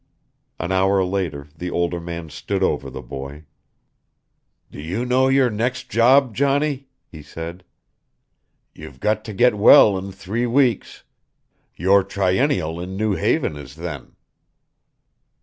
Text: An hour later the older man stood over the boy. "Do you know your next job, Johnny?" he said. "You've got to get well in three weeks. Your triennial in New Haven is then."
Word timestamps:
An 0.59 0.71
hour 0.71 1.03
later 1.03 1.47
the 1.55 1.69
older 1.69 1.99
man 1.99 2.31
stood 2.31 2.63
over 2.63 2.89
the 2.89 3.03
boy. 3.03 3.45
"Do 4.71 4.81
you 4.81 5.05
know 5.05 5.27
your 5.27 5.51
next 5.51 5.91
job, 5.91 6.33
Johnny?" 6.33 6.87
he 7.05 7.21
said. 7.21 7.63
"You've 8.73 8.99
got 8.99 9.23
to 9.25 9.31
get 9.35 9.53
well 9.55 9.99
in 9.99 10.11
three 10.11 10.47
weeks. 10.47 11.03
Your 11.75 12.03
triennial 12.03 12.79
in 12.81 12.97
New 12.97 13.13
Haven 13.13 13.55
is 13.55 13.75
then." 13.75 14.15